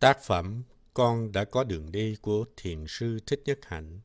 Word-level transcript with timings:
Tác 0.00 0.20
phẩm 0.22 0.62
Con 0.94 1.32
đã 1.32 1.44
có 1.44 1.64
đường 1.64 1.92
đi 1.92 2.16
của 2.22 2.44
Thiền 2.56 2.84
sư 2.88 3.18
Thích 3.26 3.42
Nhất 3.44 3.58
Hạnh 3.62 4.00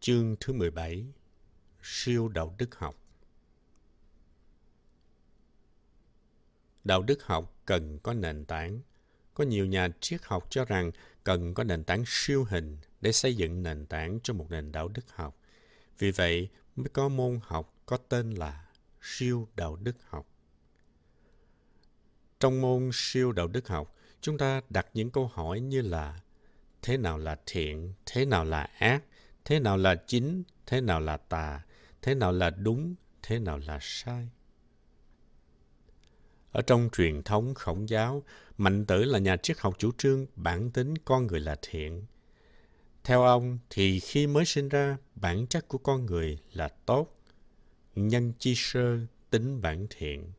Chương 0.00 0.36
thứ 0.40 0.52
17 0.52 1.06
Siêu 1.82 2.28
đạo 2.28 2.54
đức 2.58 2.74
học 2.74 2.94
Đạo 6.84 7.02
đức 7.02 7.22
học 7.22 7.56
cần 7.66 7.98
có 7.98 8.14
nền 8.14 8.44
tảng. 8.44 8.80
Có 9.34 9.44
nhiều 9.44 9.66
nhà 9.66 9.88
triết 10.00 10.20
học 10.24 10.46
cho 10.50 10.64
rằng 10.64 10.90
cần 11.24 11.54
có 11.54 11.64
nền 11.64 11.84
tảng 11.84 12.04
siêu 12.06 12.44
hình 12.44 12.78
để 13.00 13.12
xây 13.12 13.36
dựng 13.36 13.62
nền 13.62 13.86
tảng 13.86 14.18
cho 14.22 14.34
một 14.34 14.50
nền 14.50 14.72
đạo 14.72 14.88
đức 14.88 15.10
học. 15.10 15.40
Vì 15.98 16.10
vậy 16.10 16.48
mới 16.76 16.88
có 16.88 17.08
môn 17.08 17.40
học 17.42 17.74
có 17.86 17.96
tên 17.96 18.30
là 18.30 18.68
siêu 19.02 19.48
đạo 19.56 19.76
đức 19.76 19.96
học. 20.08 20.26
Trong 22.40 22.60
môn 22.60 22.90
siêu 22.92 23.32
đạo 23.32 23.46
đức 23.48 23.68
học, 23.68 23.96
chúng 24.20 24.38
ta 24.38 24.60
đặt 24.70 24.86
những 24.94 25.10
câu 25.10 25.26
hỏi 25.26 25.60
như 25.60 25.80
là 25.82 26.20
thế 26.82 26.96
nào 26.96 27.18
là 27.18 27.36
thiện, 27.46 27.92
thế 28.06 28.24
nào 28.24 28.44
là 28.44 28.62
ác, 28.78 29.02
thế 29.44 29.60
nào 29.60 29.76
là 29.76 29.94
chính, 30.06 30.42
thế 30.66 30.80
nào 30.80 31.00
là 31.00 31.16
tà, 31.16 31.62
thế 32.02 32.14
nào 32.14 32.32
là 32.32 32.50
đúng, 32.50 32.94
thế 33.22 33.38
nào 33.38 33.58
là 33.58 33.78
sai. 33.80 34.28
Ở 36.52 36.62
trong 36.62 36.88
truyền 36.92 37.22
thống 37.22 37.54
khổng 37.54 37.88
giáo, 37.88 38.22
Mạnh 38.60 38.84
tử 38.86 39.04
là 39.04 39.18
nhà 39.18 39.36
triết 39.36 39.58
học 39.58 39.74
chủ 39.78 39.90
trương 39.98 40.26
bản 40.36 40.70
tính 40.70 40.98
con 40.98 41.26
người 41.26 41.40
là 41.40 41.56
thiện. 41.62 42.04
Theo 43.04 43.22
ông 43.22 43.58
thì 43.70 44.00
khi 44.00 44.26
mới 44.26 44.44
sinh 44.44 44.68
ra, 44.68 44.96
bản 45.14 45.46
chất 45.46 45.68
của 45.68 45.78
con 45.78 46.06
người 46.06 46.38
là 46.52 46.68
tốt. 46.68 47.14
Nhân 47.94 48.32
chi 48.38 48.54
sơ, 48.56 48.98
tính 49.30 49.60
bản 49.62 49.86
thiện. 49.90 50.32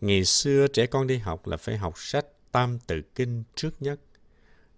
Ngày 0.00 0.24
xưa 0.24 0.66
trẻ 0.72 0.86
con 0.86 1.06
đi 1.06 1.18
học 1.18 1.46
là 1.46 1.56
phải 1.56 1.76
học 1.76 1.94
sách 1.96 2.26
Tam 2.56 2.78
Tự 2.78 3.02
Kinh 3.14 3.42
trước 3.54 3.82
nhất. 3.82 4.00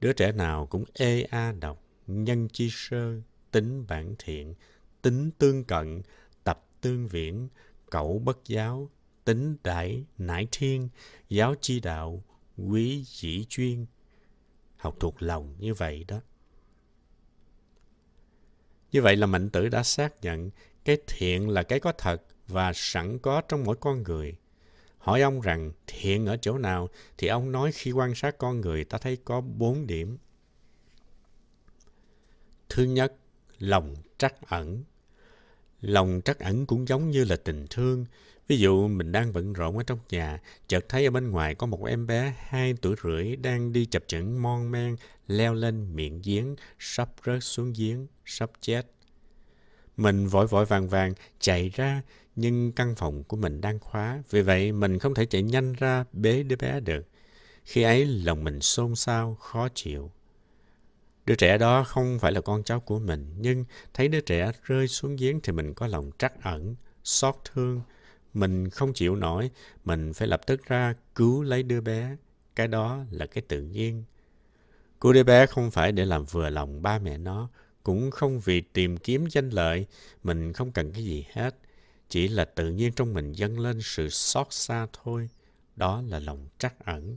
Đứa 0.01 0.13
trẻ 0.13 0.33
nào 0.33 0.67
cũng 0.67 0.85
ê 0.95 1.23
a 1.23 1.53
đọc, 1.53 1.83
nhân 2.07 2.49
chi 2.53 2.69
sơ, 2.73 3.21
tính 3.51 3.87
bản 3.89 4.15
thiện, 4.19 4.55
tính 5.03 5.31
tương 5.39 5.65
cận, 5.65 6.03
tập 6.45 6.67
tương 6.81 7.09
viễn, 7.09 7.49
cậu 7.91 8.19
bất 8.19 8.39
giáo, 8.45 8.91
tính 9.25 9.57
đại, 9.65 10.05
nải 10.19 10.49
thiên, 10.53 10.89
giáo 11.29 11.55
chi 11.61 11.81
đạo, 11.81 12.25
quý 12.57 13.05
dĩ 13.07 13.45
chuyên. 13.49 13.87
Học 14.77 14.97
thuộc 15.01 15.23
lòng 15.23 15.55
như 15.59 15.75
vậy 15.75 16.05
đó. 16.09 16.21
Như 18.93 19.03
vậy 19.03 19.17
là 19.17 19.27
mạnh 19.27 19.51
tử 19.51 19.69
đã 19.69 19.83
xác 19.83 20.15
nhận 20.23 20.51
cái 20.85 20.99
thiện 21.07 21.49
là 21.49 21.63
cái 21.63 21.81
có 21.81 21.93
thật 21.99 22.23
và 22.47 22.73
sẵn 22.75 23.19
có 23.19 23.41
trong 23.49 23.65
mỗi 23.65 23.77
con 23.81 24.03
người 24.03 24.37
Hỏi 25.09 25.21
ông 25.21 25.41
rằng 25.41 25.73
thiện 25.87 26.27
ở 26.27 26.37
chỗ 26.37 26.59
nào 26.59 26.89
thì 27.19 27.29
ông 27.29 27.53
nói 27.53 27.73
khi 27.73 27.93
quan 27.93 28.15
sát 28.15 28.39
con 28.39 28.61
người 28.61 28.85
ta 28.85 28.99
thấy 28.99 29.19
có 29.25 29.41
bốn 29.41 29.87
điểm. 29.87 30.19
Thứ 32.69 32.83
nhất, 32.85 33.13
lòng 33.59 33.95
trắc 34.19 34.49
ẩn. 34.49 34.85
Lòng 35.81 36.21
trắc 36.25 36.39
ẩn 36.39 36.67
cũng 36.67 36.89
giống 36.89 37.11
như 37.11 37.25
là 37.25 37.37
tình 37.37 37.67
thương. 37.71 38.07
Ví 38.49 38.59
dụ 38.59 38.89
mình 38.89 39.13
đang 39.13 39.33
bận 39.33 39.53
rộn 39.53 39.77
ở 39.77 39.83
trong 39.83 39.99
nhà, 40.11 40.41
chợt 40.67 40.85
thấy 40.89 41.05
ở 41.05 41.11
bên 41.11 41.31
ngoài 41.31 41.55
có 41.55 41.67
một 41.67 41.85
em 41.85 42.07
bé 42.07 42.35
hai 42.39 42.75
tuổi 42.83 42.97
rưỡi 43.03 43.37
đang 43.37 43.73
đi 43.73 43.87
chập 43.87 44.05
chững 44.07 44.43
mon 44.43 44.71
men, 44.71 44.97
leo 45.27 45.55
lên 45.55 45.97
miệng 45.97 46.21
giếng, 46.25 46.57
sắp 46.79 47.11
rớt 47.27 47.45
xuống 47.45 47.73
giếng, 47.77 48.07
sắp 48.25 48.51
chết. 48.61 48.87
Mình 49.99 50.27
vội 50.27 50.47
vội 50.47 50.65
vàng 50.65 50.89
vàng 50.89 51.13
chạy 51.41 51.69
ra, 51.69 52.03
nhưng 52.37 52.73
căn 52.73 52.95
phòng 52.95 53.25
của 53.25 53.37
mình 53.37 53.61
đang 53.61 53.79
khóa, 53.79 54.23
vì 54.31 54.43
vậy 54.43 54.73
mình 54.73 54.99
không 54.99 55.15
thể 55.15 55.27
chạy 55.27 55.43
nhanh 55.43 55.73
ra 55.73 56.05
bế 56.13 56.43
đứa 56.43 56.57
bé 56.57 56.81
được. 56.81 57.07
Khi 57.65 57.83
ấy 57.83 58.05
lòng 58.05 58.45
mình 58.45 58.61
xôn 58.61 58.95
xao, 58.95 59.35
khó 59.35 59.69
chịu. 59.75 60.11
Đứa 61.27 61.35
trẻ 61.35 61.59
đó 61.59 61.85
không 61.85 62.19
phải 62.19 62.33
là 62.33 62.41
con 62.41 62.63
cháu 62.63 62.81
của 62.81 62.99
mình, 62.99 63.35
nhưng 63.39 63.65
thấy 63.95 64.09
đứa 64.09 64.21
trẻ 64.21 64.53
rơi 64.63 64.89
xuống 64.89 65.17
giếng 65.17 65.41
thì 65.41 65.53
mình 65.53 65.75
có 65.75 65.87
lòng 65.87 66.11
trắc 66.19 66.43
ẩn, 66.43 66.77
xót 67.05 67.35
thương. 67.45 67.81
Mình 68.35 68.71
không 68.71 68.93
chịu 68.93 69.17
nổi, 69.17 69.51
mình 69.85 70.13
phải 70.13 70.29
lập 70.29 70.41
tức 70.47 70.67
ra 70.67 70.95
cứu 71.15 71.43
lấy 71.43 71.63
đứa 71.63 71.81
bé. 71.81 72.17
Cái 72.57 72.69
đó 72.69 73.05
là 73.11 73.27
cái 73.27 73.43
tự 73.49 73.61
nhiên. 73.61 74.05
Cứu 75.01 75.13
đứa 75.13 75.23
bé 75.23 75.47
không 75.47 75.71
phải 75.71 75.93
để 75.93 76.05
làm 76.05 76.25
vừa 76.25 76.51
lòng 76.51 76.83
ba 76.83 76.99
mẹ 76.99 77.19
nó, 77.19 77.49
cũng 77.89 78.11
không 78.11 78.41
vì 78.41 78.61
tìm 78.61 78.97
kiếm 78.97 79.27
danh 79.31 79.51
lợi, 79.51 79.87
mình 80.23 80.53
không 80.53 80.73
cần 80.73 80.93
cái 80.93 81.05
gì 81.05 81.27
hết 81.33 81.57
chỉ 82.09 82.29
là 82.29 82.45
tự 82.45 82.71
nhiên 82.71 82.93
trong 82.93 83.15
mình 83.15 83.33
dâng 83.33 83.59
lên 83.59 83.79
sự 83.83 84.09
xót 84.09 84.47
xa 84.51 84.87
thôi. 84.93 85.29
Đó 85.77 86.03
là 86.07 86.19
lòng 86.19 86.49
trắc 86.59 86.85
ẩn. 86.85 87.17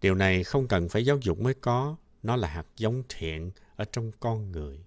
Điều 0.00 0.14
này 0.14 0.44
không 0.44 0.68
cần 0.68 0.88
phải 0.88 1.04
giáo 1.04 1.18
dục 1.22 1.40
mới 1.40 1.54
có. 1.54 1.96
Nó 2.22 2.36
là 2.36 2.48
hạt 2.48 2.66
giống 2.76 3.02
thiện 3.08 3.50
ở 3.76 3.84
trong 3.92 4.12
con 4.20 4.52
người. 4.52 4.78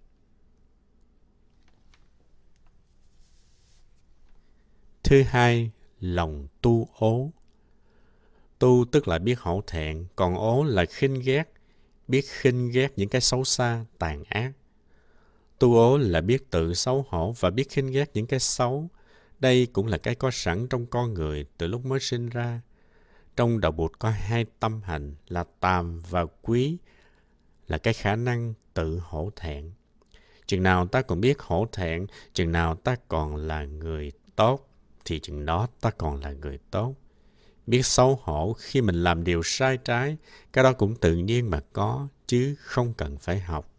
Thứ 5.03 5.21
hai, 5.21 5.71
lòng 5.99 6.47
tu 6.61 6.87
ố. 6.93 7.31
Tu 8.59 8.85
tức 8.91 9.07
là 9.07 9.17
biết 9.19 9.39
hổ 9.39 9.61
thẹn, 9.67 10.05
còn 10.15 10.35
ố 10.35 10.63
là 10.63 10.85
khinh 10.85 11.19
ghét, 11.19 11.43
biết 12.07 12.25
khinh 12.27 12.69
ghét 12.71 12.93
những 12.95 13.09
cái 13.09 13.21
xấu 13.21 13.43
xa, 13.43 13.85
tàn 13.99 14.23
ác. 14.23 14.51
Tu 15.63 15.75
ố 15.75 15.97
là 15.97 16.21
biết 16.21 16.51
tự 16.51 16.73
xấu 16.73 17.05
hổ 17.09 17.33
và 17.39 17.49
biết 17.49 17.69
khinh 17.69 17.87
ghét 17.87 18.11
những 18.13 18.27
cái 18.27 18.39
xấu, 18.39 18.89
đây 19.39 19.67
cũng 19.73 19.87
là 19.87 19.97
cái 19.97 20.15
có 20.15 20.31
sẵn 20.33 20.67
trong 20.67 20.85
con 20.85 21.13
người 21.13 21.45
từ 21.57 21.67
lúc 21.67 21.85
mới 21.85 21.99
sinh 21.99 22.29
ra. 22.29 22.61
Trong 23.35 23.59
đạo 23.59 23.71
bụt 23.71 23.91
có 23.99 24.09
hai 24.09 24.45
tâm 24.59 24.81
hành 24.81 25.15
là 25.27 25.43
tàm 25.59 25.99
và 26.09 26.25
quý, 26.41 26.77
là 27.67 27.77
cái 27.77 27.93
khả 27.93 28.15
năng 28.15 28.53
tự 28.73 28.99
hổ 29.03 29.31
thẹn. 29.35 29.71
Chừng 30.45 30.63
nào 30.63 30.87
ta 30.87 31.01
còn 31.01 31.21
biết 31.21 31.39
hổ 31.39 31.67
thẹn, 31.71 32.07
chừng 32.33 32.51
nào 32.51 32.75
ta 32.75 32.95
còn 33.07 33.35
là 33.35 33.65
người 33.65 34.11
tốt, 34.35 34.69
thì 35.05 35.19
chừng 35.19 35.45
đó 35.45 35.67
ta 35.81 35.91
còn 35.91 36.21
là 36.21 36.31
người 36.31 36.59
tốt. 36.71 36.95
Biết 37.67 37.85
xấu 37.85 38.19
hổ 38.23 38.55
khi 38.59 38.81
mình 38.81 39.03
làm 39.03 39.23
điều 39.23 39.41
sai 39.43 39.77
trái, 39.77 40.17
cái 40.53 40.63
đó 40.63 40.73
cũng 40.73 40.95
tự 40.95 41.15
nhiên 41.15 41.49
mà 41.49 41.59
có, 41.73 42.07
chứ 42.27 42.55
không 42.59 42.93
cần 42.93 43.17
phải 43.17 43.39
học. 43.39 43.72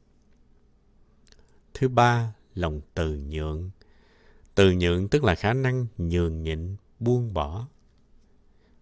Thứ 1.75 1.89
ba, 1.89 2.35
lòng 2.55 2.81
từ 2.95 3.17
nhượng. 3.17 3.71
Từ 4.55 4.73
nhượng 4.73 5.09
tức 5.09 5.25
là 5.25 5.35
khả 5.35 5.53
năng 5.53 5.87
nhường 5.99 6.43
nhịn, 6.43 6.77
buông 7.01 7.35
bỏ. 7.35 7.69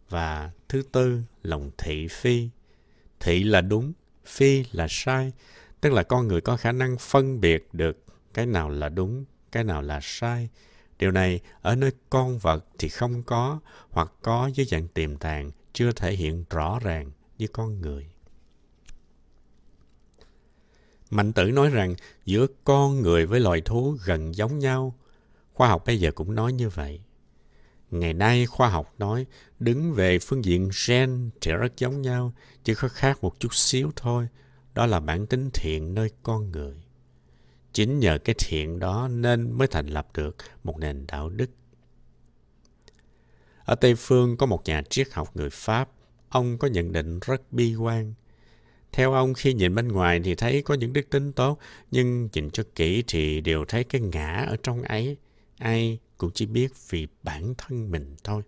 Và 0.08 0.50
thứ 0.68 0.82
tư, 0.92 1.22
lòng 1.42 1.70
thị 1.78 2.08
phi. 2.10 2.48
Thị 3.20 3.42
là 3.44 3.60
đúng, 3.60 3.92
phi 4.24 4.64
là 4.72 4.86
sai. 4.90 5.32
Tức 5.80 5.92
là 5.92 6.02
con 6.02 6.28
người 6.28 6.40
có 6.40 6.56
khả 6.56 6.72
năng 6.72 6.96
phân 6.98 7.40
biệt 7.40 7.68
được 7.72 8.04
cái 8.34 8.46
nào 8.46 8.70
là 8.70 8.88
đúng, 8.88 9.24
cái 9.52 9.64
nào 9.64 9.82
là 9.82 10.00
sai. 10.02 10.48
Điều 10.98 11.10
này 11.10 11.40
ở 11.62 11.74
nơi 11.74 11.92
con 12.10 12.38
vật 12.38 12.66
thì 12.78 12.88
không 12.88 13.22
có, 13.22 13.60
hoặc 13.90 14.12
có 14.22 14.50
dưới 14.54 14.66
dạng 14.66 14.88
tiềm 14.88 15.16
tàng, 15.16 15.50
chưa 15.72 15.92
thể 15.92 16.12
hiện 16.12 16.44
rõ 16.50 16.78
ràng 16.82 17.10
như 17.38 17.46
con 17.46 17.80
người. 17.80 18.06
Mạnh 21.12 21.32
tử 21.32 21.50
nói 21.50 21.70
rằng 21.70 21.94
giữa 22.24 22.46
con 22.64 23.02
người 23.02 23.26
với 23.26 23.40
loài 23.40 23.60
thú 23.60 23.96
gần 24.04 24.34
giống 24.34 24.58
nhau, 24.58 24.94
Khoa 25.54 25.68
học 25.68 25.82
bây 25.86 26.00
giờ 26.00 26.10
cũng 26.14 26.34
nói 26.34 26.52
như 26.52 26.68
vậy. 26.68 27.00
Ngày 27.90 28.14
nay 28.14 28.46
khoa 28.46 28.68
học 28.68 28.94
nói 28.98 29.26
đứng 29.58 29.92
về 29.92 30.18
phương 30.18 30.44
diện 30.44 30.70
gen 30.88 31.30
thì 31.40 31.52
rất 31.52 31.72
giống 31.76 32.02
nhau, 32.02 32.32
chỉ 32.64 32.74
có 32.74 32.88
khác 32.88 33.18
một 33.22 33.40
chút 33.40 33.54
xíu 33.54 33.90
thôi. 33.96 34.28
Đó 34.74 34.86
là 34.86 35.00
bản 35.00 35.26
tính 35.26 35.50
thiện 35.54 35.94
nơi 35.94 36.10
con 36.22 36.50
người. 36.50 36.74
Chính 37.72 37.98
nhờ 37.98 38.18
cái 38.18 38.34
thiện 38.38 38.78
đó 38.78 39.08
nên 39.08 39.52
mới 39.52 39.68
thành 39.68 39.86
lập 39.86 40.08
được 40.14 40.36
một 40.64 40.78
nền 40.78 41.06
đạo 41.06 41.28
đức. 41.28 41.50
Ở 43.64 43.74
Tây 43.74 43.94
Phương 43.94 44.36
có 44.36 44.46
một 44.46 44.62
nhà 44.64 44.82
triết 44.90 45.12
học 45.12 45.36
người 45.36 45.50
Pháp, 45.50 45.88
ông 46.28 46.58
có 46.58 46.68
nhận 46.68 46.92
định 46.92 47.20
rất 47.20 47.52
bi 47.52 47.74
quan. 47.74 48.14
Theo 48.92 49.12
ông, 49.12 49.34
khi 49.34 49.52
nhìn 49.52 49.74
bên 49.74 49.88
ngoài 49.88 50.20
thì 50.24 50.34
thấy 50.34 50.62
có 50.62 50.74
những 50.74 50.92
đức 50.92 51.10
tính 51.10 51.32
tốt, 51.32 51.58
nhưng 51.90 52.28
nhìn 52.32 52.50
cho 52.50 52.62
kỹ 52.74 53.04
thì 53.06 53.40
đều 53.40 53.64
thấy 53.68 53.84
cái 53.84 54.00
ngã 54.00 54.44
ở 54.48 54.56
trong 54.62 54.82
ấy 54.82 55.16
ai 55.58 55.98
cũng 56.18 56.30
chỉ 56.34 56.46
biết 56.46 56.72
vì 56.90 57.06
bản 57.22 57.54
thân 57.58 57.90
mình 57.90 58.16
thôi. 58.24 58.42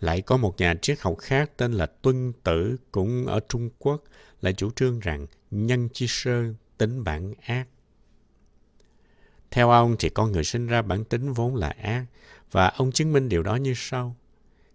Lại 0.00 0.22
có 0.22 0.36
một 0.36 0.60
nhà 0.60 0.74
triết 0.82 1.00
học 1.00 1.18
khác 1.18 1.50
tên 1.56 1.72
là 1.72 1.86
Tuân 1.86 2.32
Tử 2.42 2.76
cũng 2.92 3.26
ở 3.26 3.40
Trung 3.48 3.70
Quốc 3.78 4.04
lại 4.40 4.52
chủ 4.52 4.70
trương 4.70 5.00
rằng 5.00 5.26
nhân 5.50 5.88
chi 5.92 6.06
sơ 6.08 6.44
tính 6.78 7.04
bản 7.04 7.34
ác. 7.42 7.66
Theo 9.50 9.70
ông 9.70 9.96
thì 9.98 10.08
con 10.08 10.32
người 10.32 10.44
sinh 10.44 10.66
ra 10.66 10.82
bản 10.82 11.04
tính 11.04 11.32
vốn 11.32 11.56
là 11.56 11.68
ác 11.68 12.04
và 12.50 12.68
ông 12.68 12.92
chứng 12.92 13.12
minh 13.12 13.28
điều 13.28 13.42
đó 13.42 13.56
như 13.56 13.72
sau. 13.76 14.16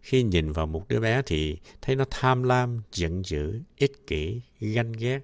Khi 0.02 0.24
nhìn 0.24 0.52
vào 0.52 0.66
một 0.68 0.88
đứa 0.88 1.00
bé 1.00 1.22
thì 1.26 1.58
thấy 1.82 1.96
nó 1.96 2.06
tham 2.12 2.44
lam, 2.44 2.82
giận 2.94 3.26
dữ, 3.26 3.60
ích 3.78 4.08
kỷ, 4.08 4.42
ganh 4.60 4.92
ghét. 4.92 5.20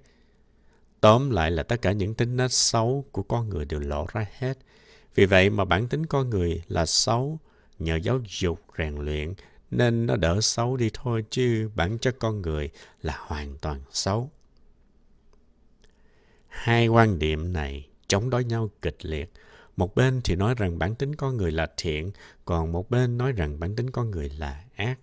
Tóm 1.01 1.29
lại 1.29 1.51
là 1.51 1.63
tất 1.63 1.81
cả 1.81 1.91
những 1.91 2.13
tính 2.13 2.37
nết 2.37 2.51
xấu 2.51 3.05
của 3.11 3.23
con 3.23 3.49
người 3.49 3.65
đều 3.65 3.79
lộ 3.79 4.05
ra 4.13 4.25
hết– 4.39 4.57
vì 5.15 5.25
vậy 5.25 5.49
mà 5.49 5.65
bản 5.65 5.87
tính 5.87 6.05
con 6.05 6.29
người 6.29 6.61
là 6.67 6.85
xấu, 6.85 7.39
nhờ 7.79 7.95
giáo 7.95 8.19
dục, 8.41 8.59
rèn 8.77 8.95
luyện 8.95 9.33
nên 9.71 10.05
nó 10.05 10.15
đỡ 10.15 10.41
xấu 10.41 10.77
đi 10.77 10.89
thôi 10.93 11.25
chứ 11.29 11.69
bản 11.75 11.97
chất 11.97 12.15
con 12.19 12.41
người 12.41 12.69
là 13.01 13.17
hoàn 13.19 13.57
toàn 13.57 13.81
xấu. 13.91 14.31
Hai 16.47 16.87
quan 16.87 17.19
điểm 17.19 17.53
này 17.53 17.89
chống 18.07 18.29
đối 18.29 18.43
nhau 18.43 18.69
kịch 18.81 19.05
liệt. 19.05 19.31
Một 19.77 19.95
bên 19.95 20.21
thì 20.23 20.35
nói 20.35 20.55
rằng 20.57 20.79
bản 20.79 20.95
tính 20.95 21.15
con 21.15 21.37
người 21.37 21.51
là 21.51 21.67
thiện, 21.77 22.11
còn 22.45 22.71
một 22.71 22.89
bên 22.89 23.17
nói 23.17 23.31
rằng 23.31 23.59
bản 23.59 23.75
tính 23.75 23.89
con 23.89 24.11
người 24.11 24.29
là 24.29 24.63
ác. 24.75 24.99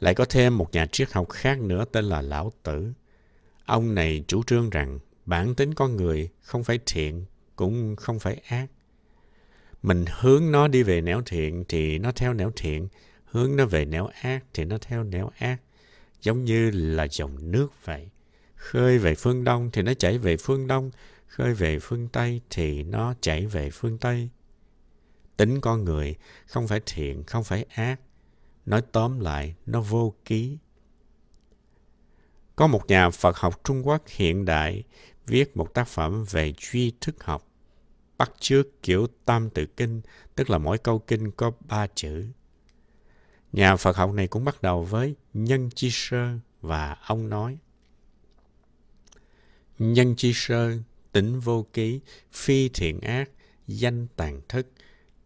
Lại 0.00 0.14
có 0.14 0.24
thêm 0.24 0.58
một 0.58 0.72
nhà 0.72 0.86
triết 0.86 1.12
học 1.12 1.30
khác 1.30 1.60
nữa 1.60 1.84
tên 1.92 2.04
là 2.04 2.22
Lão 2.22 2.52
Tử. 2.62 2.92
Ông 3.64 3.94
này 3.94 4.24
chủ 4.28 4.42
trương 4.42 4.70
rằng 4.70 4.98
bản 5.26 5.54
tính 5.54 5.74
con 5.74 5.96
người 5.96 6.28
không 6.40 6.64
phải 6.64 6.78
thiện, 6.86 7.24
cũng 7.56 7.96
không 7.96 8.18
phải 8.18 8.34
ác. 8.34 8.66
Mình 9.82 10.04
hướng 10.20 10.52
nó 10.52 10.68
đi 10.68 10.82
về 10.82 11.00
nẻo 11.00 11.22
thiện 11.26 11.64
thì 11.68 11.98
nó 11.98 12.12
theo 12.12 12.32
nẻo 12.32 12.52
thiện, 12.56 12.88
hướng 13.24 13.56
nó 13.56 13.66
về 13.66 13.84
nẻo 13.84 14.08
ác 14.22 14.44
thì 14.54 14.64
nó 14.64 14.78
theo 14.80 15.04
nẻo 15.04 15.30
ác. 15.38 15.56
Giống 16.22 16.44
như 16.44 16.70
là 16.70 17.06
dòng 17.10 17.50
nước 17.50 17.68
vậy. 17.84 18.08
Khơi 18.54 18.98
về 18.98 19.14
phương 19.14 19.44
Đông 19.44 19.70
thì 19.72 19.82
nó 19.82 19.94
chảy 19.94 20.18
về 20.18 20.36
phương 20.36 20.66
Đông, 20.66 20.90
khơi 21.30 21.54
về 21.54 21.78
phương 21.78 22.08
Tây 22.08 22.40
thì 22.50 22.82
nó 22.82 23.14
chảy 23.20 23.46
về 23.46 23.70
phương 23.70 23.98
Tây. 23.98 24.28
Tính 25.36 25.60
con 25.60 25.84
người 25.84 26.14
không 26.46 26.68
phải 26.68 26.80
thiện, 26.86 27.24
không 27.24 27.44
phải 27.44 27.64
ác. 27.68 28.00
Nói 28.66 28.82
tóm 28.92 29.20
lại, 29.20 29.54
nó 29.66 29.80
vô 29.80 30.14
ký. 30.24 30.58
Có 32.56 32.66
một 32.66 32.86
nhà 32.88 33.10
Phật 33.10 33.36
học 33.36 33.60
Trung 33.64 33.86
Quốc 33.86 34.02
hiện 34.06 34.44
đại 34.44 34.84
viết 35.26 35.56
một 35.56 35.74
tác 35.74 35.88
phẩm 35.88 36.24
về 36.30 36.54
duy 36.60 36.92
thức 37.00 37.24
học, 37.24 37.46
bắt 38.18 38.32
chước 38.40 38.66
kiểu 38.82 39.06
tam 39.24 39.50
tự 39.50 39.66
kinh, 39.66 40.00
tức 40.34 40.50
là 40.50 40.58
mỗi 40.58 40.78
câu 40.78 40.98
kinh 40.98 41.30
có 41.30 41.52
ba 41.68 41.86
chữ. 41.94 42.26
Nhà 43.52 43.76
Phật 43.76 43.96
học 43.96 44.12
này 44.12 44.26
cũng 44.26 44.44
bắt 44.44 44.62
đầu 44.62 44.82
với 44.82 45.14
nhân 45.34 45.70
chi 45.74 45.88
sơ 45.92 46.38
và 46.60 46.96
ông 47.06 47.28
nói 47.28 47.58
Nhân 49.78 50.14
chi 50.16 50.32
sơ, 50.34 50.78
tính 51.12 51.40
vô 51.40 51.66
ký, 51.72 52.00
phi 52.32 52.68
thiện 52.68 53.00
ác, 53.00 53.30
danh 53.66 54.06
tàn 54.16 54.40
thức, 54.48 54.66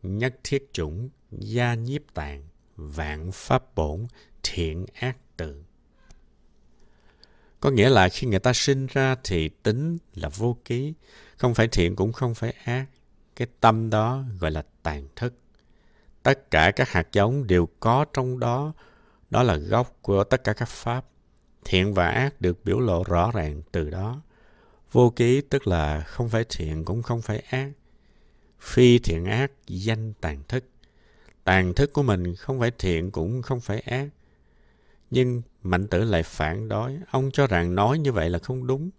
nhất 0.03 0.35
thiết 0.45 0.73
chủng, 0.73 1.09
gia 1.31 1.75
nhiếp 1.75 2.15
tạng, 2.15 2.43
vạn 2.77 3.31
pháp 3.33 3.75
bổn, 3.75 4.07
thiện 4.43 4.87
ác 4.95 5.17
tự. 5.37 5.65
Có 7.61 7.71
nghĩa 7.71 7.89
là 7.89 8.09
khi 8.09 8.27
người 8.27 8.39
ta 8.39 8.53
sinh 8.53 8.87
ra 8.87 9.17
thì 9.25 9.49
tính 9.49 9.99
là 10.15 10.29
vô 10.29 10.57
ký, 10.65 10.95
không 11.37 11.55
phải 11.55 11.69
thiện 11.69 11.97
cũng 11.97 12.13
không 12.13 12.35
phải 12.35 12.55
ác. 12.65 12.87
Cái 13.37 13.49
tâm 13.61 13.91
đó 13.91 14.25
gọi 14.41 14.51
là 14.51 14.65
tàn 14.83 15.09
thức. 15.17 15.35
Tất 16.23 16.51
cả 16.51 16.71
các 16.71 16.89
hạt 16.89 17.09
giống 17.13 17.47
đều 17.47 17.69
có 17.81 18.05
trong 18.13 18.39
đó, 18.39 18.73
đó 19.31 19.43
là 19.43 19.57
gốc 19.57 19.99
của 20.03 20.25
tất 20.25 20.45
cả 20.45 20.53
các 20.53 20.69
pháp. 20.69 21.05
Thiện 21.65 21.95
và 21.95 22.09
ác 22.09 22.41
được 22.41 22.65
biểu 22.65 22.81
lộ 22.81 23.05
rõ 23.05 23.31
ràng 23.35 23.63
từ 23.73 23.91
đó. 23.91 24.23
Vô 24.95 25.11
ký 25.11 25.41
tức 25.41 25.67
là 25.67 26.01
không 26.01 26.29
phải 26.29 26.45
thiện 26.49 26.85
cũng 26.85 27.03
không 27.03 27.23
phải 27.23 27.39
ác. 27.39 27.71
Phi 28.61 28.99
thiện 28.99 29.25
ác 29.25 29.53
danh 29.67 30.13
tàn 30.21 30.43
thức. 30.49 30.65
Tàn 31.45 31.75
thức 31.75 31.93
của 31.93 32.03
mình 32.03 32.35
không 32.35 32.61
phải 32.61 32.71
thiện 32.79 33.11
cũng 33.11 33.43
không 33.43 33.61
phải 33.61 33.81
ác. 33.81 34.09
Nhưng 35.11 35.43
Mạnh 35.63 35.87
tử 35.87 36.05
lại 36.05 36.23
phản 36.23 36.69
đối. 36.69 36.97
Ông 37.11 37.31
cho 37.31 37.47
rằng 37.47 37.75
nói 37.75 37.99
như 37.99 38.13
vậy 38.13 38.31
là 38.31 38.39
không 38.39 38.67
đúng. 38.67 38.91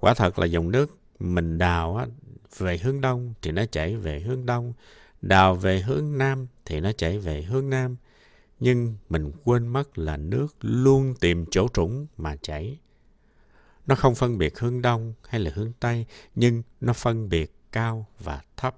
Quả 0.00 0.14
thật 0.14 0.38
là 0.38 0.46
dòng 0.46 0.70
nước 0.70 0.98
mình 1.18 1.58
đào 1.58 1.96
á, 1.96 2.06
về 2.58 2.78
hướng 2.78 3.00
đông 3.00 3.34
thì 3.42 3.50
nó 3.50 3.64
chảy 3.66 3.96
về 3.96 4.20
hướng 4.20 4.46
đông. 4.46 4.72
Đào 5.22 5.54
về 5.54 5.80
hướng 5.80 6.18
nam 6.18 6.46
thì 6.64 6.80
nó 6.80 6.92
chảy 6.92 7.18
về 7.18 7.42
hướng 7.42 7.70
nam. 7.70 7.96
Nhưng 8.60 8.94
mình 9.08 9.32
quên 9.44 9.66
mất 9.66 9.98
là 9.98 10.16
nước 10.16 10.46
luôn 10.60 11.14
tìm 11.20 11.44
chỗ 11.50 11.68
trũng 11.68 12.06
mà 12.16 12.36
chảy. 12.36 12.78
Nó 13.86 13.94
không 13.94 14.14
phân 14.14 14.38
biệt 14.38 14.58
hướng 14.58 14.82
đông 14.82 15.14
hay 15.28 15.40
là 15.40 15.50
hướng 15.54 15.72
tây, 15.80 16.06
nhưng 16.34 16.62
nó 16.80 16.92
phân 16.92 17.28
biệt 17.28 17.54
cao 17.72 18.06
và 18.18 18.42
thấp. 18.56 18.76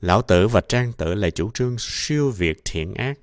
Lão 0.00 0.22
tử 0.22 0.48
và 0.48 0.60
Trang 0.60 0.92
tử 0.92 1.14
là 1.14 1.30
chủ 1.30 1.50
trương 1.54 1.76
siêu 1.78 2.30
việt 2.30 2.60
thiện 2.64 2.94
ác. 2.94 3.18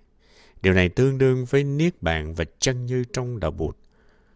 Điều 0.62 0.74
này 0.74 0.90
tương 0.90 1.18
đương 1.18 1.46
với 1.46 1.64
niết 1.64 2.02
bàn 2.02 2.34
và 2.34 2.46
chân 2.60 2.86
như 2.86 3.04
trong 3.14 3.40
đạo 3.40 3.52
Bụt. 3.52 3.78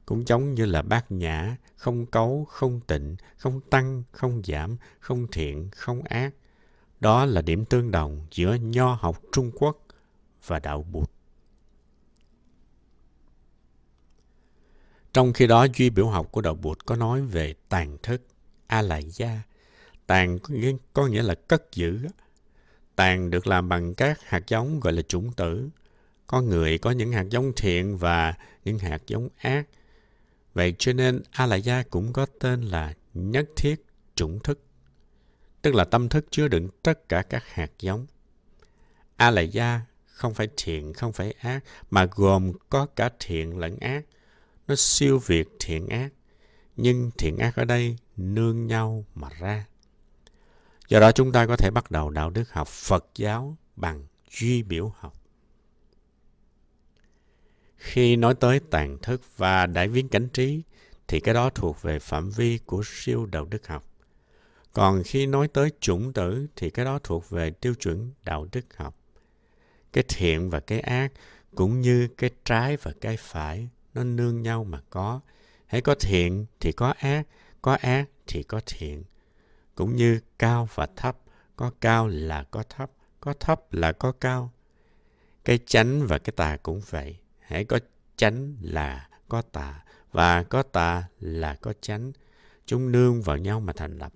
Cũng 0.06 0.28
giống 0.28 0.54
như 0.54 0.66
là 0.66 0.82
bát 0.82 1.12
nhã, 1.12 1.58
không 1.76 2.06
cấu, 2.06 2.46
không 2.50 2.80
tịnh, 2.88 3.16
không 3.38 3.62
tăng, 3.62 4.04
không 4.12 4.42
giảm, 4.46 4.78
không 5.00 5.28
thiện, 5.32 5.70
không 5.72 6.04
ác. 6.04 6.34
Đó 7.00 7.26
là 7.26 7.42
điểm 7.42 7.66
tương 7.66 7.92
đồng 7.92 8.26
giữa 8.32 8.56
nho 8.62 8.94
học 8.94 9.22
Trung 9.32 9.52
Quốc 9.56 9.86
và 10.46 10.60
đạo 10.60 10.86
Bụt. 10.92 11.15
Trong 15.16 15.34
khi 15.34 15.48
đó, 15.48 15.68
duy 15.76 15.90
biểu 15.90 16.08
học 16.08 16.28
của 16.32 16.42
đạo 16.42 16.56
Bụt 16.56 16.78
có 16.86 16.96
nói 16.96 17.22
về 17.22 17.54
tàn 17.70 17.98
thức, 18.04 18.22
a 18.68 18.82
la 18.82 18.98
gia. 18.98 19.42
Tàn 20.08 20.40
có 20.40 20.54
nghĩa, 20.54 20.72
có 20.94 21.08
nghĩa 21.08 21.24
là 21.24 21.36
cất 21.36 21.72
giữ. 21.72 22.00
Tàn 22.96 23.30
được 23.30 23.48
làm 23.48 23.70
bằng 23.70 23.96
các 23.96 24.22
hạt 24.22 24.48
giống 24.48 24.80
gọi 24.80 24.94
là 24.94 25.02
chủng 25.02 25.34
tử. 25.34 25.70
Con 26.28 26.50
người 26.50 26.78
có 26.78 26.92
những 26.92 27.12
hạt 27.12 27.26
giống 27.30 27.52
thiện 27.56 27.98
và 27.98 28.34
những 28.66 28.80
hạt 28.80 29.02
giống 29.08 29.30
ác. 29.38 29.68
Vậy 30.54 30.76
cho 30.80 30.94
nên 30.94 31.22
a 31.32 31.46
la 31.46 31.56
gia 31.56 31.84
cũng 31.84 32.14
có 32.14 32.26
tên 32.40 32.62
là 32.62 32.94
nhất 33.14 33.46
thiết 33.56 33.86
chủng 34.16 34.40
thức. 34.40 34.60
Tức 35.62 35.76
là 35.76 35.84
tâm 35.84 36.10
thức 36.10 36.26
chứa 36.32 36.48
đựng 36.48 36.70
tất 36.84 37.10
cả 37.10 37.22
các 37.22 37.44
hạt 37.48 37.72
giống. 37.80 38.06
a 39.16 39.32
la 39.32 39.42
gia 39.42 39.82
không 40.06 40.34
phải 40.34 40.48
thiện, 40.58 40.94
không 40.94 41.14
phải 41.14 41.32
ác, 41.32 41.64
mà 41.92 42.06
gồm 42.12 42.54
có 42.70 42.86
cả 42.86 43.10
thiện 43.20 43.58
lẫn 43.58 43.78
ác 43.80 44.06
nó 44.68 44.76
siêu 44.76 45.20
việt 45.26 45.50
thiện 45.60 45.88
ác, 45.88 46.10
nhưng 46.76 47.12
thiện 47.18 47.38
ác 47.38 47.56
ở 47.56 47.66
đây 47.66 47.98
nương 48.18 48.68
nhau 48.68 49.06
mà 49.16 49.30
ra. 49.40 49.66
Do 50.88 51.00
đó 51.00 51.12
chúng 51.12 51.32
ta 51.32 51.46
có 51.46 51.56
thể 51.58 51.72
bắt 51.72 51.92
đầu 51.92 52.10
đạo 52.10 52.30
đức 52.30 52.52
học 52.52 52.68
phật 52.68 53.06
giáo 53.16 53.58
bằng 53.76 54.06
duy 54.32 54.64
biểu 54.64 54.94
học. 54.98 55.14
Khi 57.76 58.16
nói 58.16 58.36
tới 58.36 58.60
tàn 58.60 58.98
thức 59.02 59.22
và 59.38 59.66
đại 59.66 59.88
viên 59.88 60.10
cảnh 60.10 60.28
trí, 60.30 60.62
thì 61.08 61.20
cái 61.20 61.34
đó 61.34 61.50
thuộc 61.50 61.82
về 61.82 62.00
phạm 62.00 62.30
vi 62.30 62.58
của 62.58 62.84
siêu 62.86 63.26
đạo 63.26 63.46
đức 63.46 63.68
học. 63.68 63.84
Còn 64.74 65.04
khi 65.06 65.26
nói 65.26 65.48
tới 65.48 65.72
chủng 65.80 66.14
tử, 66.14 66.48
thì 66.56 66.70
cái 66.70 66.86
đó 66.86 67.00
thuộc 67.04 67.30
về 67.30 67.52
tiêu 67.52 67.74
chuẩn 67.74 68.12
đạo 68.24 68.48
đức 68.52 68.78
học. 68.78 68.98
Cái 69.94 70.04
thiện 70.08 70.50
và 70.50 70.60
cái 70.60 70.80
ác, 70.80 71.12
cũng 71.56 71.82
như 71.82 72.08
cái 72.18 72.30
trái 72.46 72.78
và 72.78 72.92
cái 73.02 73.18
phải 73.18 73.70
nó 73.96 74.04
nương 74.04 74.42
nhau 74.42 74.64
mà 74.64 74.82
có. 74.90 75.20
Hãy 75.66 75.82
có 75.82 75.96
thiện 75.96 76.46
thì 76.60 76.72
có 76.72 76.94
ác, 77.00 77.28
có 77.62 77.78
ác 77.82 78.06
thì 78.28 78.44
có 78.44 78.62
thiện. 78.66 79.04
Cũng 79.76 79.96
như 79.96 80.20
cao 80.40 80.70
và 80.76 80.88
thấp, 80.96 81.18
có 81.56 81.72
cao 81.82 82.08
là 82.08 82.44
có 82.44 82.64
thấp, 82.70 82.92
có 83.20 83.34
thấp 83.34 83.74
là 83.74 83.92
có 83.92 84.12
cao. 84.12 84.52
Cái 85.46 85.60
chánh 85.66 86.08
và 86.08 86.18
cái 86.18 86.34
tà 86.36 86.58
cũng 86.58 86.82
vậy. 86.90 87.18
Hãy 87.40 87.66
có 87.66 87.80
chánh 88.16 88.56
là 88.62 89.10
có 89.30 89.42
tà, 89.42 89.84
và 90.12 90.44
có 90.44 90.64
tà 90.64 91.04
là 91.20 91.56
có 91.56 91.74
chánh. 91.82 92.12
Chúng 92.66 92.92
nương 92.92 93.22
vào 93.22 93.38
nhau 93.38 93.60
mà 93.60 93.74
thành 93.74 93.98
lập. 93.98 94.14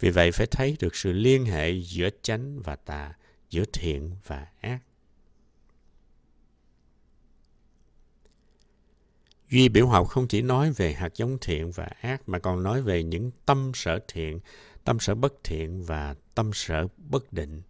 Vì 0.00 0.10
vậy 0.10 0.32
phải 0.32 0.46
thấy 0.46 0.76
được 0.80 0.96
sự 0.96 1.12
liên 1.12 1.44
hệ 1.44 1.70
giữa 1.70 2.08
chánh 2.22 2.62
và 2.62 2.76
tà, 2.76 3.12
giữa 3.50 3.64
thiện 3.72 4.16
và 4.26 4.46
ác. 4.60 4.78
Duy 9.50 9.68
biểu 9.68 9.86
học 9.86 10.08
không 10.08 10.28
chỉ 10.28 10.42
nói 10.42 10.72
về 10.72 10.92
hạt 10.92 11.14
giống 11.14 11.38
thiện 11.40 11.70
và 11.70 11.84
ác 11.84 12.28
mà 12.28 12.38
còn 12.38 12.62
nói 12.62 12.82
về 12.82 13.02
những 13.02 13.30
tâm 13.46 13.72
sở 13.74 13.98
thiện, 14.08 14.40
tâm 14.84 14.98
sở 15.00 15.14
bất 15.14 15.32
thiện 15.44 15.82
và 15.82 16.14
tâm 16.34 16.50
sở 16.54 16.86
bất 16.96 17.32
định. 17.32 17.62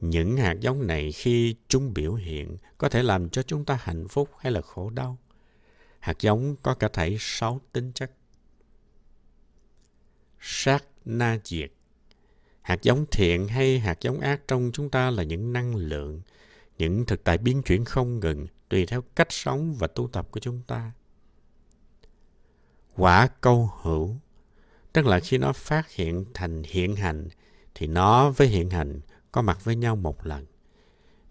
Những 0.00 0.36
hạt 0.36 0.56
giống 0.60 0.86
này 0.86 1.12
khi 1.12 1.56
chúng 1.68 1.94
biểu 1.94 2.14
hiện 2.14 2.56
có 2.78 2.88
thể 2.88 3.02
làm 3.02 3.28
cho 3.28 3.42
chúng 3.42 3.64
ta 3.64 3.78
hạnh 3.80 4.08
phúc 4.08 4.30
hay 4.38 4.52
là 4.52 4.60
khổ 4.60 4.90
đau. 4.90 5.18
Hạt 6.00 6.20
giống 6.20 6.56
có 6.62 6.74
cả 6.74 6.88
thảy 6.92 7.16
sáu 7.20 7.60
tính 7.72 7.92
chất. 7.92 8.10
Sát 10.40 10.84
na 11.04 11.38
diệt 11.44 11.70
Hạt 12.64 12.82
giống 12.82 13.06
thiện 13.10 13.48
hay 13.48 13.78
hạt 13.78 14.00
giống 14.00 14.20
ác 14.20 14.40
trong 14.48 14.70
chúng 14.72 14.90
ta 14.90 15.10
là 15.10 15.22
những 15.22 15.52
năng 15.52 15.76
lượng, 15.76 16.20
những 16.78 17.06
thực 17.06 17.24
tại 17.24 17.38
biến 17.38 17.62
chuyển 17.62 17.84
không 17.84 18.20
ngừng 18.20 18.46
tùy 18.68 18.86
theo 18.86 19.02
cách 19.16 19.32
sống 19.32 19.74
và 19.74 19.86
tu 19.86 20.08
tập 20.08 20.28
của 20.30 20.40
chúng 20.40 20.62
ta. 20.66 20.92
Quả 22.96 23.28
câu 23.40 23.70
hữu, 23.82 24.16
tức 24.92 25.06
là 25.06 25.20
khi 25.20 25.38
nó 25.38 25.52
phát 25.52 25.90
hiện 25.90 26.24
thành 26.34 26.62
hiện 26.66 26.96
hành, 26.96 27.28
thì 27.74 27.86
nó 27.86 28.30
với 28.30 28.48
hiện 28.48 28.70
hành 28.70 29.00
có 29.32 29.42
mặt 29.42 29.64
với 29.64 29.76
nhau 29.76 29.96
một 29.96 30.26
lần. 30.26 30.46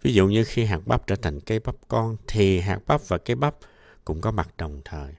Ví 0.02 0.14
dụ 0.14 0.28
như 0.28 0.44
khi 0.44 0.64
hạt 0.64 0.80
bắp 0.86 1.06
trở 1.06 1.16
thành 1.16 1.40
cây 1.40 1.60
bắp 1.60 1.76
con, 1.88 2.16
thì 2.26 2.60
hạt 2.60 2.78
bắp 2.86 3.08
và 3.08 3.18
cây 3.18 3.36
bắp 3.36 3.56
cũng 4.04 4.20
có 4.20 4.30
mặt 4.30 4.56
đồng 4.56 4.80
thời, 4.84 5.14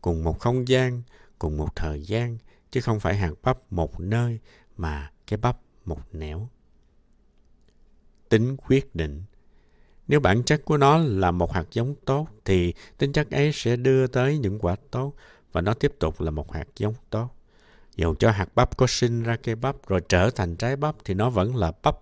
cùng 0.00 0.24
một 0.24 0.40
không 0.40 0.68
gian, 0.68 1.02
cùng 1.38 1.56
một 1.56 1.76
thời 1.76 2.02
gian, 2.02 2.38
chứ 2.70 2.80
không 2.80 3.00
phải 3.00 3.16
hạt 3.16 3.32
bắp 3.42 3.72
một 3.72 4.00
nơi 4.00 4.38
mà 4.76 5.12
cây 5.26 5.36
bắp 5.36 5.58
một 5.84 6.14
nẻo. 6.14 6.48
tính 8.28 8.56
quyết 8.56 8.94
định. 8.94 9.22
Nếu 10.08 10.20
bản 10.20 10.42
chất 10.42 10.64
của 10.64 10.76
nó 10.76 10.98
là 10.98 11.30
một 11.30 11.52
hạt 11.52 11.64
giống 11.72 11.94
tốt 12.04 12.28
thì 12.44 12.74
tính 12.98 13.12
chất 13.12 13.30
ấy 13.30 13.50
sẽ 13.54 13.76
đưa 13.76 14.06
tới 14.06 14.38
những 14.38 14.58
quả 14.58 14.76
tốt 14.90 15.12
và 15.52 15.60
nó 15.60 15.74
tiếp 15.74 15.92
tục 15.98 16.20
là 16.20 16.30
một 16.30 16.52
hạt 16.52 16.68
giống 16.76 16.94
tốt. 17.10 17.28
Dù 17.96 18.14
cho 18.14 18.30
hạt 18.30 18.48
bắp 18.54 18.76
có 18.76 18.86
sinh 18.86 19.22
ra 19.22 19.36
cây 19.42 19.54
bắp 19.54 19.88
rồi 19.88 20.00
trở 20.08 20.30
thành 20.30 20.56
trái 20.56 20.76
bắp 20.76 20.94
thì 21.04 21.14
nó 21.14 21.30
vẫn 21.30 21.56
là 21.56 21.72
bắp 21.82 21.98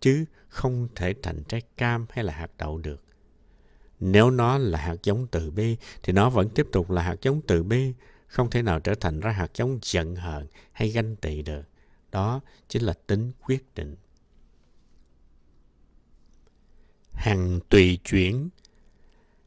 chứ 0.00 0.24
không 0.48 0.88
thể 0.94 1.14
thành 1.22 1.42
trái 1.44 1.62
cam 1.76 2.06
hay 2.10 2.24
là 2.24 2.32
hạt 2.32 2.50
đậu 2.58 2.78
được. 2.78 3.02
Nếu 4.00 4.30
nó 4.30 4.58
là 4.58 4.78
hạt 4.78 4.96
giống 5.02 5.26
từ 5.26 5.50
bi 5.50 5.76
thì 6.02 6.12
nó 6.12 6.30
vẫn 6.30 6.48
tiếp 6.48 6.66
tục 6.72 6.90
là 6.90 7.02
hạt 7.02 7.16
giống 7.22 7.40
từ 7.46 7.62
bi, 7.62 7.92
không 8.26 8.50
thể 8.50 8.62
nào 8.62 8.80
trở 8.80 8.94
thành 8.94 9.20
ra 9.20 9.30
hạt 9.30 9.50
giống 9.54 9.78
giận 9.82 10.16
hờn 10.16 10.46
hay 10.72 10.88
ganh 10.88 11.16
tị 11.16 11.42
được. 11.42 11.62
Đó 12.12 12.40
chính 12.68 12.82
là 12.82 12.94
tính 13.06 13.32
quyết 13.46 13.74
định. 13.74 13.96
Hằng 17.16 17.60
tùy 17.68 17.98
chuyển 18.04 18.48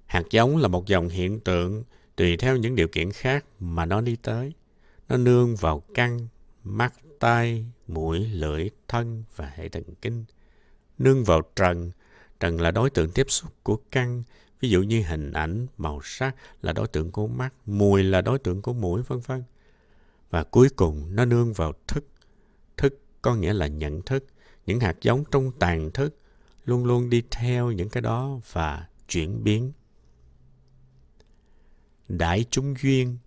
Hạt 0.10 0.24
giống 0.30 0.58
là 0.58 0.68
một 0.68 0.88
dòng 0.88 1.10
hiện 1.10 1.40
tượng 1.40 1.84
tùy 2.16 2.38
theo 2.38 2.58
những 2.58 2.76
điều 2.76 2.88
kiện 2.88 3.12
khác 3.12 3.46
mà 3.60 3.86
nó 3.86 4.02
đi 4.02 4.16
tới. 4.16 4.54
Nó 5.10 5.18
nương 5.18 5.56
vào 5.56 5.84
căn, 5.94 6.28
mắt, 6.64 6.94
tai, 7.20 7.66
mũi, 7.88 8.20
lưỡi, 8.20 8.70
thân 8.88 9.24
và 9.36 9.52
hệ 9.56 9.70
thần 9.70 9.84
kinh. 10.02 10.26
Nương 10.98 11.24
vào 11.24 11.42
trần, 11.56 11.92
trần 12.40 12.62
là 12.62 12.72
đối 12.72 12.90
tượng 12.90 13.12
tiếp 13.12 13.26
xúc 13.30 13.52
của 13.64 13.78
căn, 13.92 14.24
ví 14.60 14.70
dụ 14.70 14.82
như 14.82 15.04
hình 15.04 15.34
ảnh, 15.34 15.68
màu 15.78 16.00
sắc 16.04 16.36
là 16.62 16.74
đối 16.74 16.88
tượng 16.88 17.12
của 17.12 17.28
mắt, 17.28 17.54
mùi 17.66 18.04
là 18.04 18.22
đối 18.22 18.40
tượng 18.40 18.62
của 18.62 18.74
mũi, 18.74 19.02
vân 19.08 19.20
vân. 19.20 19.44
Và 20.30 20.44
cuối 20.44 20.70
cùng 20.76 21.16
nó 21.16 21.26
nương 21.26 21.54
vào 21.54 21.74
thức. 21.88 22.06
Thức 22.78 23.00
có 23.22 23.36
nghĩa 23.36 23.54
là 23.54 23.68
nhận 23.68 24.02
thức, 24.02 24.26
những 24.66 24.80
hạt 24.80 24.96
giống 25.02 25.24
trong 25.32 25.52
tàn 25.60 25.92
thức 25.92 26.16
luôn 26.66 26.86
luôn 26.86 27.10
đi 27.10 27.24
theo 27.32 27.72
những 27.72 27.90
cái 27.90 28.02
đó 28.02 28.40
và 28.52 28.88
chuyển 29.08 29.44
biến. 29.44 29.72
Đãi 32.08 32.46
chúng 32.52 32.74
duyên, 32.82 33.18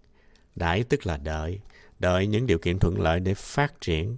đãi 0.55 0.85
tức 0.85 1.07
là 1.07 1.17
đợi, 1.17 1.61
đợi 1.99 2.27
những 2.27 2.47
điều 2.47 2.59
kiện 2.59 2.79
thuận 2.79 3.01
lợi 3.01 3.21
để 3.21 3.35
phát 3.35 3.81
triển. 3.81 4.17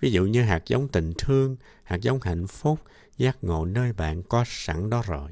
Ví 0.00 0.10
dụ 0.10 0.24
như 0.24 0.42
hạt 0.42 0.62
giống 0.66 0.88
tình 0.88 1.12
thương, 1.18 1.56
hạt 1.82 1.96
giống 1.96 2.20
hạnh 2.22 2.46
phúc, 2.46 2.78
giác 3.16 3.44
ngộ 3.44 3.64
nơi 3.64 3.92
bạn 3.92 4.22
có 4.22 4.44
sẵn 4.46 4.90
đó 4.90 5.02
rồi. 5.06 5.30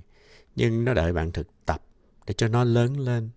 Nhưng 0.57 0.85
nó 0.85 0.95
đợi 0.95 1.13
bạn 1.13 1.33
thực 1.33 1.47
tập 1.67 1.83
để 2.27 2.35
cho 2.35 2.49
nó 2.49 2.65
lớn 2.65 3.01
lên. 3.01 3.31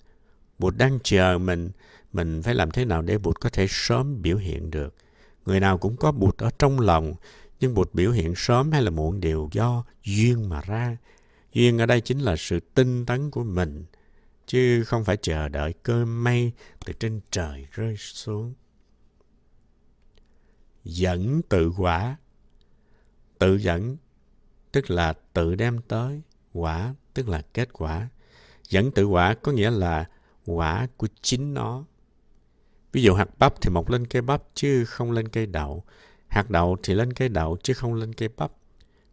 Bụt 0.60 0.78
đang 0.78 1.00
chờ 1.04 1.38
mình, 1.38 1.72
mình 2.14 2.42
phải 2.44 2.56
làm 2.56 2.72
thế 2.72 2.86
nào 2.86 3.02
để 3.02 3.18
Bụt 3.18 3.40
có 3.40 3.50
thể 3.50 3.68
sớm 3.70 4.22
biểu 4.22 4.38
hiện 4.38 4.72
được. 4.72 4.96
Người 5.46 5.60
nào 5.60 5.78
cũng 5.78 5.98
có 5.98 6.12
Bụt 6.12 6.38
ở 6.38 6.50
trong 6.60 6.80
lòng, 6.80 7.14
nhưng 7.64 7.74
một 7.74 7.90
biểu 7.94 8.12
hiện 8.12 8.34
sớm 8.36 8.72
hay 8.72 8.82
là 8.82 8.90
muộn 8.90 9.20
đều 9.20 9.50
do 9.52 9.84
duyên 10.04 10.50
mà 10.50 10.62
ra. 10.62 10.98
Duyên 11.54 11.78
ở 11.78 11.86
đây 11.86 12.02
chính 12.02 12.20
là 12.20 12.36
sự 12.36 12.60
tinh 12.60 13.06
tấn 13.06 13.32
của 13.32 13.44
mình, 13.44 13.86
chứ 14.46 14.84
không 14.84 15.04
phải 15.04 15.18
chờ 15.18 15.50
đợi 15.50 15.74
cơ 15.84 16.06
may 16.06 16.52
từ 16.86 16.94
trên 16.94 17.22
trời 17.32 17.68
rơi 17.72 17.98
xuống. 17.98 18.54
Dẫn 20.84 21.42
tự 21.50 21.72
quả 21.78 22.18
Tự 23.40 23.56
dẫn 23.56 23.98
tức 24.72 24.92
là 24.92 25.14
tự 25.34 25.56
đem 25.56 25.82
tới, 25.88 26.22
quả 26.54 26.96
tức 27.14 27.30
là 27.30 27.42
kết 27.54 27.70
quả. 27.74 28.10
Dẫn 28.70 28.92
tự 28.92 29.06
quả 29.06 29.34
có 29.34 29.52
nghĩa 29.52 29.72
là 29.72 30.10
quả 30.46 30.88
của 30.98 31.08
chính 31.22 31.54
nó. 31.54 31.86
Ví 32.92 33.04
dụ 33.04 33.14
hạt 33.14 33.40
bắp 33.40 33.62
thì 33.62 33.70
mọc 33.70 33.90
lên 33.90 34.08
cây 34.08 34.22
bắp 34.22 34.44
chứ 34.54 34.86
không 34.86 35.12
lên 35.12 35.28
cây 35.28 35.46
đậu. 35.46 35.84
Hạt 36.34 36.50
đậu 36.50 36.78
thì 36.84 36.94
lên 36.94 37.14
cây 37.14 37.30
đậu 37.30 37.58
chứ 37.64 37.74
không 37.74 37.94
lên 37.94 38.14
cây 38.14 38.30
bắp. 38.38 38.52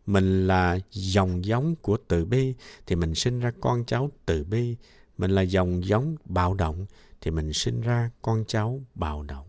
Mình 0.07 0.47
là 0.47 0.79
dòng 0.91 1.45
giống 1.45 1.77
của 1.77 1.97
từ 2.09 2.25
bi 2.25 2.55
thì 2.87 2.97
mình 2.97 3.15
sinh 3.15 3.41
ra 3.41 3.53
con 3.61 3.85
cháu 3.85 4.11
từ 4.27 4.45
bi. 4.45 4.77
Mình 5.19 5.31
là 5.31 5.43
dòng 5.43 5.85
giống 5.85 6.17
bạo 6.25 6.55
động 6.55 6.87
thì 7.21 7.31
mình 7.31 7.53
sinh 7.53 7.81
ra 7.81 8.11
con 8.23 8.45
cháu 8.49 8.81
bạo 8.95 9.23
động. 9.23 9.47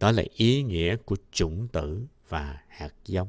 Đó 0.00 0.10
là 0.10 0.22
ý 0.34 0.62
nghĩa 0.62 0.96
của 0.96 1.16
chủng 1.32 1.68
tử 1.68 2.06
và 2.28 2.62
hạt 2.68 2.92
giống. 3.06 3.28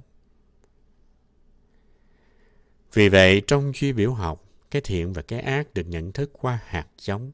Vì 2.93 3.09
vậy, 3.09 3.41
trong 3.47 3.71
duy 3.75 3.93
biểu 3.93 4.13
học, 4.13 4.43
cái 4.71 4.81
thiện 4.85 5.13
và 5.13 5.21
cái 5.21 5.39
ác 5.39 5.73
được 5.73 5.87
nhận 5.87 6.11
thức 6.11 6.31
qua 6.33 6.59
hạt 6.65 6.87
giống. 6.99 7.31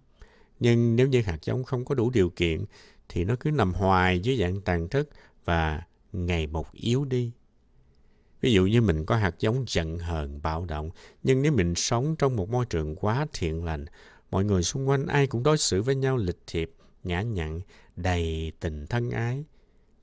Nhưng 0.59 0.95
nếu 0.95 1.07
như 1.07 1.21
hạt 1.21 1.37
giống 1.41 1.63
không 1.63 1.85
có 1.85 1.95
đủ 1.95 2.09
điều 2.09 2.29
kiện, 2.29 2.65
thì 3.09 3.23
nó 3.23 3.35
cứ 3.39 3.51
nằm 3.51 3.73
hoài 3.73 4.19
dưới 4.19 4.37
dạng 4.37 4.61
tàn 4.61 4.89
thức 4.89 5.09
và 5.47 5.81
ngày 6.13 6.47
một 6.47 6.71
yếu 6.71 7.05
đi. 7.05 7.31
Ví 8.41 8.53
dụ 8.53 8.65
như 8.65 8.81
mình 8.81 9.05
có 9.05 9.15
hạt 9.15 9.35
giống 9.39 9.65
giận 9.67 9.99
hờn, 9.99 10.41
bạo 10.41 10.65
động, 10.65 10.89
nhưng 11.23 11.41
nếu 11.41 11.51
mình 11.51 11.75
sống 11.75 12.15
trong 12.15 12.35
một 12.35 12.49
môi 12.49 12.65
trường 12.65 12.95
quá 12.95 13.27
thiện 13.33 13.65
lành, 13.65 13.85
mọi 14.31 14.45
người 14.45 14.63
xung 14.63 14.89
quanh 14.89 15.05
ai 15.05 15.27
cũng 15.27 15.43
đối 15.43 15.57
xử 15.57 15.81
với 15.81 15.95
nhau 15.95 16.17
lịch 16.17 16.39
thiệp, 16.47 16.71
nhã 17.03 17.21
nhặn, 17.21 17.61
đầy 17.95 18.51
tình 18.59 18.87
thân 18.87 19.11
ái, 19.11 19.43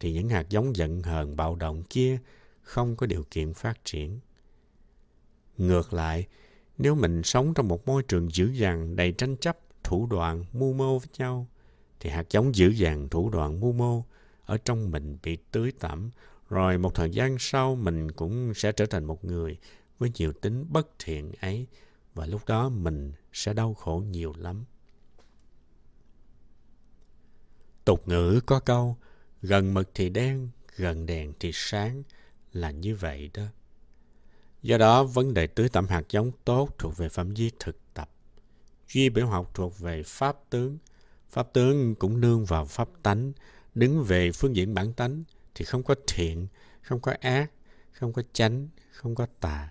thì 0.00 0.12
những 0.12 0.28
hạt 0.28 0.46
giống 0.48 0.76
giận 0.76 1.02
hờn, 1.02 1.36
bạo 1.36 1.56
động 1.56 1.82
kia 1.82 2.18
không 2.62 2.96
có 2.96 3.06
điều 3.06 3.24
kiện 3.30 3.54
phát 3.54 3.84
triển. 3.84 4.20
Ngược 5.56 5.92
lại, 5.92 6.26
nếu 6.78 6.94
mình 6.94 7.22
sống 7.22 7.54
trong 7.54 7.68
một 7.68 7.86
môi 7.86 8.02
trường 8.02 8.28
dữ 8.32 8.46
dằn 8.46 8.96
đầy 8.96 9.12
tranh 9.12 9.36
chấp, 9.36 9.58
thủ 9.82 10.06
đoạn, 10.06 10.44
mưu 10.52 10.72
mô 10.72 10.98
với 10.98 11.08
nhau, 11.18 11.46
thì 12.00 12.10
hạt 12.10 12.26
giống 12.30 12.54
dữ 12.54 12.68
dằn, 12.68 13.08
thủ 13.08 13.30
đoạn, 13.30 13.60
mưu 13.60 13.72
mô 13.72 14.04
ở 14.46 14.58
trong 14.64 14.90
mình 14.90 15.18
bị 15.22 15.38
tưới 15.52 15.72
tẩm, 15.78 16.10
rồi 16.48 16.78
một 16.78 16.94
thời 16.94 17.10
gian 17.10 17.36
sau 17.38 17.76
mình 17.76 18.10
cũng 18.10 18.54
sẽ 18.54 18.72
trở 18.72 18.86
thành 18.86 19.04
một 19.04 19.24
người 19.24 19.58
với 19.98 20.10
nhiều 20.14 20.32
tính 20.32 20.66
bất 20.68 20.88
thiện 20.98 21.32
ấy, 21.40 21.66
và 22.14 22.26
lúc 22.26 22.46
đó 22.46 22.68
mình 22.68 23.12
sẽ 23.32 23.52
đau 23.52 23.74
khổ 23.74 24.02
nhiều 24.10 24.34
lắm. 24.38 24.64
Tục 27.84 28.08
ngữ 28.08 28.40
có 28.46 28.60
câu, 28.60 28.96
gần 29.42 29.74
mực 29.74 29.90
thì 29.94 30.08
đen, 30.08 30.48
gần 30.76 31.06
đèn 31.06 31.32
thì 31.40 31.50
sáng, 31.54 32.02
là 32.52 32.70
như 32.70 32.96
vậy 32.96 33.30
đó. 33.34 33.44
Do 34.62 34.78
đó, 34.78 35.04
vấn 35.04 35.34
đề 35.34 35.46
tưới 35.46 35.68
tẩm 35.68 35.86
hạt 35.86 36.02
giống 36.08 36.30
tốt 36.44 36.78
thuộc 36.78 36.96
về 36.96 37.08
phạm 37.08 37.34
vi 37.34 37.50
thực 37.58 37.76
tập. 37.94 38.10
Duy 38.88 39.08
biểu 39.08 39.26
học 39.26 39.50
thuộc 39.54 39.78
về 39.78 40.02
pháp 40.06 40.36
tướng. 40.50 40.78
Pháp 41.30 41.52
tướng 41.52 41.94
cũng 41.94 42.20
nương 42.20 42.44
vào 42.44 42.64
pháp 42.64 42.88
tánh, 43.02 43.32
đứng 43.74 44.04
về 44.04 44.32
phương 44.32 44.56
diện 44.56 44.74
bản 44.74 44.92
tánh 44.92 45.24
thì 45.54 45.64
không 45.64 45.82
có 45.82 45.94
thiện, 46.06 46.46
không 46.82 47.00
có 47.00 47.14
ác, 47.20 47.50
không 47.92 48.12
có 48.12 48.22
chánh, 48.32 48.68
không 48.92 49.14
có 49.14 49.26
tà. 49.40 49.68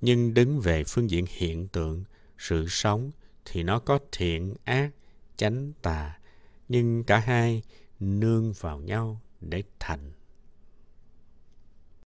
Nhưng 0.00 0.34
đứng 0.34 0.60
về 0.60 0.84
phương 0.84 1.10
diện 1.10 1.26
hiện 1.28 1.68
tượng, 1.68 2.04
sự 2.38 2.66
sống 2.68 3.10
thì 3.44 3.62
nó 3.62 3.78
có 3.78 3.98
thiện, 4.12 4.54
ác, 4.64 4.90
chánh, 5.36 5.72
tà. 5.82 6.18
Nhưng 6.68 7.04
cả 7.04 7.18
hai 7.18 7.62
nương 8.00 8.52
vào 8.52 8.78
nhau 8.80 9.20
để 9.40 9.62
thành 9.78 10.12